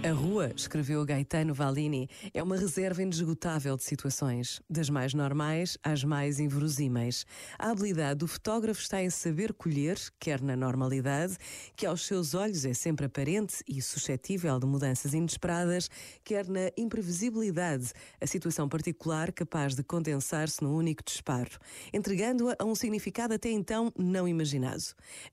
[0.00, 6.04] A rua, escreveu Gaetano Valini, é uma reserva inesgotável de situações, das mais normais às
[6.04, 7.26] mais inverosímeis.
[7.58, 11.36] A habilidade do fotógrafo está em saber colher, quer na normalidade,
[11.74, 15.90] que aos seus olhos é sempre aparente e suscetível de mudanças inesperadas,
[16.22, 17.90] quer na imprevisibilidade,
[18.20, 21.58] a situação particular capaz de condensar-se num único disparo,
[21.92, 24.84] entregando-a a um significado até então não imaginado.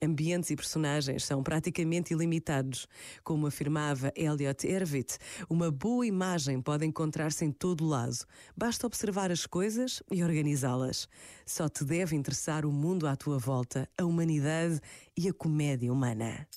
[0.02, 2.88] Ambientes e personagens são praticamente ilimitados,
[3.24, 5.18] como afirmava Elliot Erwitt,
[5.50, 8.18] uma boa imagem pode encontrar-se em todo lado.
[8.56, 11.10] Basta observar as coisas e organizá-las.
[11.46, 14.80] Só te deve interessar o mundo à tua volta, a humanidade
[15.18, 16.48] e a comédia humana.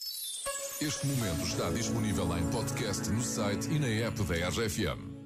[0.80, 5.18] Este momento está disponível em podcast no site e na app da RFM.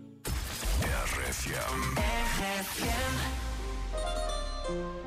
[0.80, 1.92] RFM.
[4.64, 5.01] Há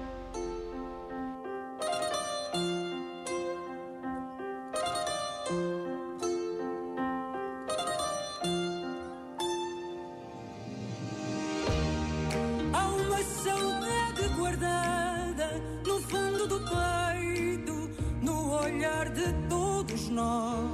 [19.16, 20.70] de todos nós.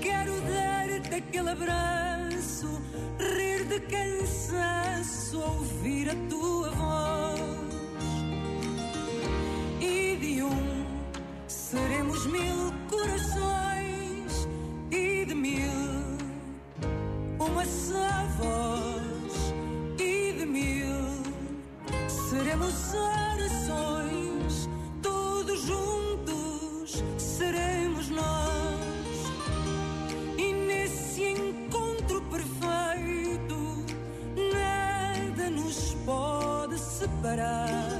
[0.00, 2.68] Quero dar-te aquele abraço,
[3.18, 7.40] rir de cansaço, ouvir a tua voz.
[9.80, 10.86] E de um
[11.48, 14.48] seremos mil corações,
[14.90, 16.02] e de mil
[17.38, 19.54] uma só voz
[19.98, 20.96] e de mil
[22.08, 24.68] seremos orações,
[25.44, 28.52] todos juntos seremos nós.
[30.38, 33.84] E nesse encontro perfeito,
[34.36, 37.91] nada nos pode separar.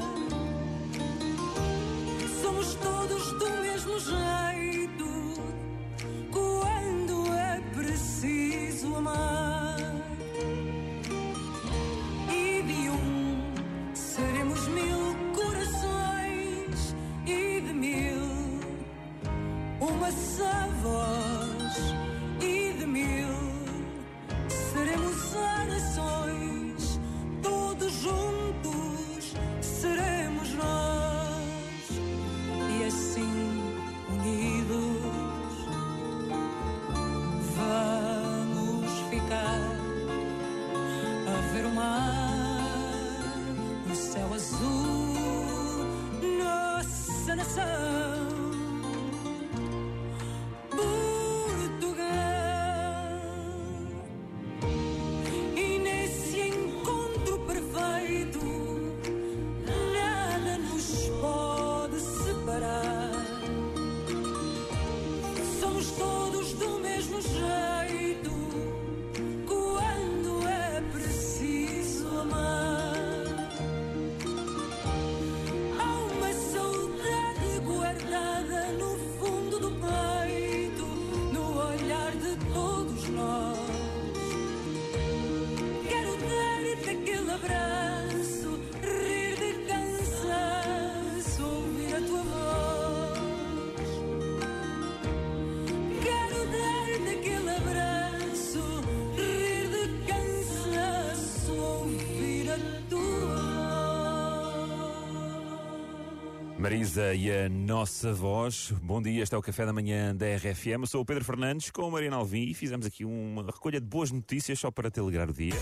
[106.62, 108.73] Marisa e a nossa voz.
[108.81, 110.83] Bom dia, este é o Café da Manhã da RFM.
[110.83, 113.87] Eu sou o Pedro Fernandes com a Mariana Alvim e fizemos aqui uma recolha de
[113.87, 115.56] boas notícias só para te alegrar o dia.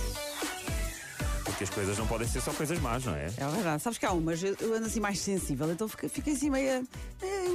[1.42, 3.28] Porque as coisas não podem ser só coisas más, não é?
[3.34, 3.82] É verdade.
[3.82, 6.86] Sabes que há umas, eu ando assim mais sensível, então fiquei assim meio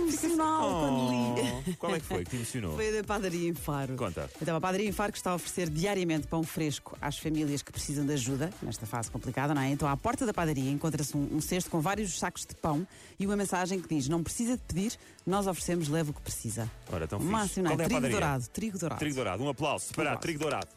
[0.08, 1.64] emocional quando li.
[1.70, 2.76] Oh, Qual é que foi que te emocionou?
[2.76, 3.96] Foi da padaria em Faro.
[3.96, 4.30] Conta.
[4.42, 7.72] Então, a padaria em Faro que está a oferecer diariamente pão fresco às famílias que
[7.72, 9.70] precisam de ajuda nesta fase complicada, não é?
[9.70, 12.88] Então, à porta da padaria encontra-se um, um cesto com vários sacos de pão
[13.20, 16.70] e uma mensagem que diz: Não precisa de pedir, nós oferecemos, leva o que precisa.
[16.92, 17.74] Ora, tão Máximo, não é?
[17.74, 19.00] É Trigo dourado, trigo dourado.
[19.00, 19.44] Trigo dourado.
[19.44, 19.94] Um aplauso.
[19.94, 20.22] Para aplauso.
[20.22, 20.68] trigo dourado.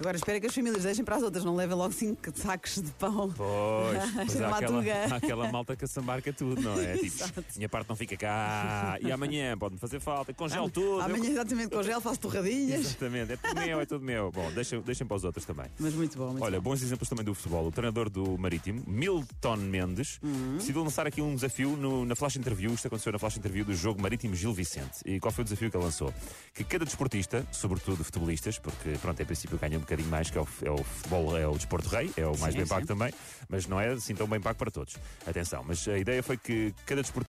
[0.00, 2.90] Agora espera que as famílias deixem para as outras, não levem logo cinco sacos de
[2.92, 3.32] pão.
[3.36, 4.82] Pois, há, aquela,
[5.12, 6.96] há aquela malta que assambarca tudo, não é?
[7.14, 8.98] Tipo, minha parte não fica cá.
[9.00, 10.34] E amanhã pode-me fazer falta.
[10.34, 11.00] Congelo tudo.
[11.00, 12.80] Amanhã, exatamente, congelo, faço torradinhas.
[12.80, 14.32] Exatamente, é tudo meu, é tudo meu.
[14.32, 15.66] Bom, deixem, deixem para os outros também.
[15.78, 16.70] Mas muito bom, muito Olha, bom.
[16.70, 17.66] bons exemplos também do futebol.
[17.66, 20.56] O treinador do Marítimo, Milton Mendes, Uhum.
[20.56, 22.72] decidiu lançar aqui um desafio no- na flash interview.
[22.74, 24.98] Isto aconteceu na flash interview do jogo Marítimo Gil Vicente.
[25.04, 26.12] E qual foi o desafio que ele lançou?
[26.52, 30.40] Que cada desportista, sobretudo futebolistas, porque pronto, em princípio ganha um bocadinho mais, que é
[30.40, 33.12] o, é o futebol, é o desporto rei, é o mais Sim, bem pago também,
[33.48, 34.96] mas não é assim tão bem pago para todos.
[35.26, 37.14] Atenção, mas a ideia foi que cada desportista